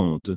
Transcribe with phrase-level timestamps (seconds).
[0.00, 0.30] 30.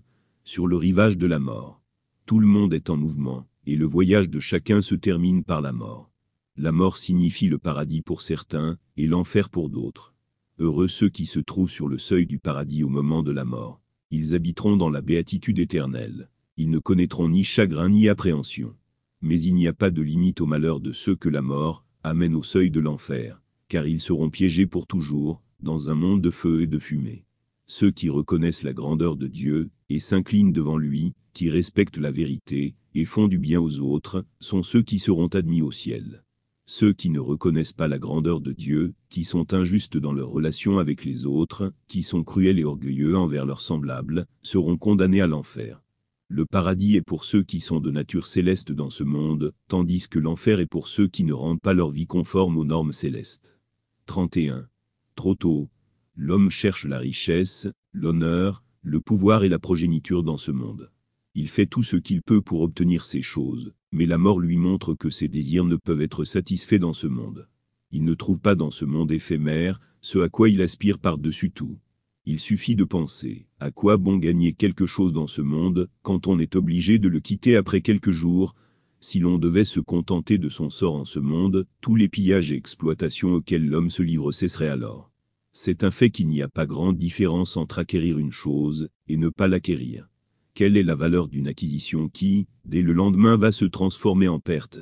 [0.44, 1.82] Sur le rivage de la mort.
[2.26, 5.72] Tout le monde est en mouvement, et le voyage de chacun se termine par la
[5.72, 6.12] mort.
[6.58, 10.14] La mort signifie le paradis pour certains, et l'enfer pour d'autres.
[10.60, 13.80] Heureux ceux qui se trouvent sur le seuil du paradis au moment de la mort.
[14.12, 16.30] Ils habiteront dans la béatitude éternelle.
[16.58, 18.76] Ils ne connaîtront ni chagrin ni appréhension.
[19.22, 22.36] Mais il n'y a pas de limite au malheur de ceux que la mort amène
[22.36, 26.64] au seuil de l'enfer, car ils seront piégés pour toujours, dans un monde de feu
[26.64, 27.24] et de fumée.
[27.66, 32.76] Ceux qui reconnaissent la grandeur de Dieu, et s'inclinent devant lui, qui respectent la vérité,
[32.94, 36.24] et font du bien aux autres, sont ceux qui seront admis au ciel.
[36.66, 40.78] Ceux qui ne reconnaissent pas la grandeur de Dieu, qui sont injustes dans leurs relations
[40.78, 45.82] avec les autres, qui sont cruels et orgueilleux envers leurs semblables, seront condamnés à l'enfer.
[46.30, 50.20] Le paradis est pour ceux qui sont de nature céleste dans ce monde, tandis que
[50.20, 53.60] l'enfer est pour ceux qui ne rendent pas leur vie conforme aux normes célestes.
[54.06, 54.68] 31.
[55.16, 55.70] Trop tôt.
[56.16, 60.92] L'homme cherche la richesse, l'honneur, le pouvoir et la progéniture dans ce monde.
[61.34, 64.94] Il fait tout ce qu'il peut pour obtenir ces choses, mais la mort lui montre
[64.94, 67.48] que ses désirs ne peuvent être satisfaits dans ce monde.
[67.92, 71.80] Il ne trouve pas dans ce monde éphémère ce à quoi il aspire par-dessus tout.
[72.26, 76.40] Il suffit de penser, à quoi bon gagner quelque chose dans ce monde, quand on
[76.40, 78.54] est obligé de le quitter après quelques jours
[79.00, 82.56] Si l'on devait se contenter de son sort en ce monde, tous les pillages et
[82.56, 85.13] exploitations auxquels l'homme se livre cesseraient alors.
[85.56, 89.30] C'est un fait qu'il n'y a pas grande différence entre acquérir une chose, et ne
[89.30, 90.10] pas l'acquérir.
[90.56, 94.80] Quelle est la valeur d'une acquisition qui, dès le lendemain, va se transformer en perte?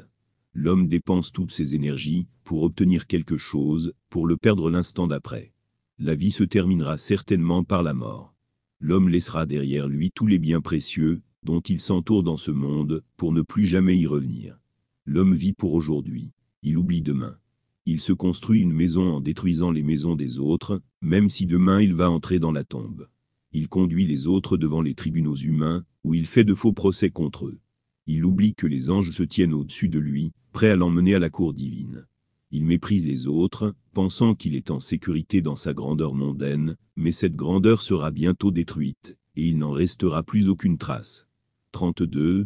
[0.54, 5.52] L'homme dépense toutes ses énergies pour obtenir quelque chose, pour le perdre l'instant d'après.
[6.00, 8.34] La vie se terminera certainement par la mort.
[8.80, 13.34] L'homme laissera derrière lui tous les biens précieux, dont il s'entoure dans ce monde, pour
[13.34, 14.58] ne plus jamais y revenir.
[15.06, 16.32] L'homme vit pour aujourd'hui.
[16.64, 17.38] Il oublie demain.
[17.86, 21.94] Il se construit une maison en détruisant les maisons des autres, même si demain il
[21.94, 23.08] va entrer dans la tombe
[23.54, 27.48] il conduit les autres devant les tribunaux humains, où il fait de faux procès contre
[27.48, 27.59] eux.
[28.08, 31.30] Il oublie que les anges se tiennent au-dessus de lui, prêts à l'emmener à la
[31.30, 32.06] cour divine.
[32.52, 37.36] Il méprise les autres, pensant qu'il est en sécurité dans sa grandeur mondaine, mais cette
[37.36, 41.28] grandeur sera bientôt détruite, et il n'en restera plus aucune trace.
[41.72, 42.46] 32.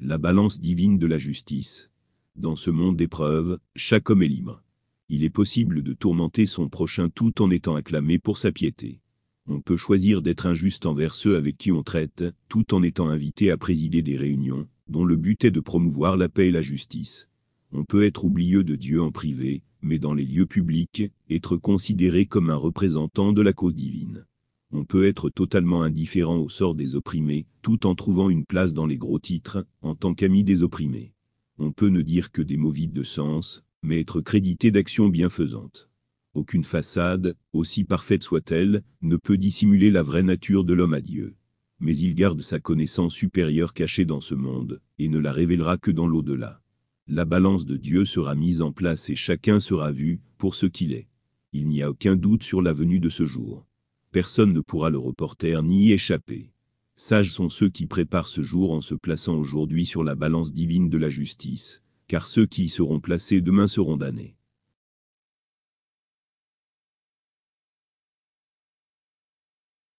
[0.00, 1.90] La balance divine de la justice.
[2.34, 4.62] Dans ce monde d'épreuves, chaque homme est libre.
[5.08, 9.00] Il est possible de tourmenter son prochain tout en étant acclamé pour sa piété.
[9.48, 13.52] On peut choisir d'être injuste envers ceux avec qui on traite, tout en étant invité
[13.52, 17.28] à présider des réunions, dont le but est de promouvoir la paix et la justice.
[17.70, 22.26] On peut être oublieux de Dieu en privé, mais dans les lieux publics, être considéré
[22.26, 24.26] comme un représentant de la cause divine.
[24.72, 28.86] On peut être totalement indifférent au sort des opprimés, tout en trouvant une place dans
[28.86, 31.12] les gros titres, en tant qu'ami des opprimés.
[31.58, 35.88] On peut ne dire que des mots vides de sens, mais être crédité d'actions bienfaisantes.
[36.34, 41.36] Aucune façade, aussi parfaite soit-elle, ne peut dissimuler la vraie nature de l'homme à Dieu.
[41.80, 45.90] Mais il garde sa connaissance supérieure cachée dans ce monde, et ne la révélera que
[45.90, 46.60] dans l'au-delà.
[47.08, 50.92] La balance de Dieu sera mise en place et chacun sera vu, pour ce qu'il
[50.92, 51.08] est.
[51.52, 53.66] Il n'y a aucun doute sur la venue de ce jour.
[54.10, 56.50] Personne ne pourra le reporter ni y échapper.
[56.96, 60.88] Sages sont ceux qui préparent ce jour en se plaçant aujourd'hui sur la balance divine
[60.88, 64.35] de la justice, car ceux qui y seront placés demain seront damnés.